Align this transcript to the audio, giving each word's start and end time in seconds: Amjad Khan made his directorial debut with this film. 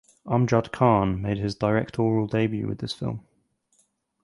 Amjad 0.25 0.71
Khan 0.71 1.21
made 1.21 1.37
his 1.37 1.53
directorial 1.53 2.25
debut 2.25 2.65
with 2.67 2.79
this 2.79 2.91
film. 2.91 3.23